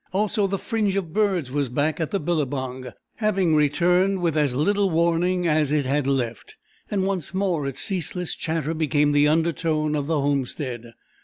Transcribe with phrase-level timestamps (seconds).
[0.13, 4.89] Also the fringe of birds was back at the billabong, having returned with as little
[4.89, 6.55] warning as it had left,
[6.89, 10.93] and once more its ceaseless chatter became the undertone of the homestead.